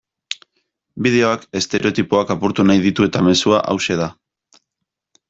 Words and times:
Bideoak 1.07 1.43
estereotipoak 1.59 2.33
apurtu 2.37 2.65
nahi 2.71 2.81
ditu 2.87 3.07
eta 3.09 3.21
mezua 3.29 3.61
hauxe 3.75 3.99
da. 4.01 4.09